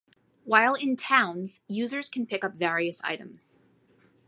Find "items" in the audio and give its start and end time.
3.03-3.59